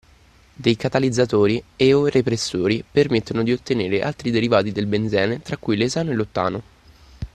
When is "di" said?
3.43-3.51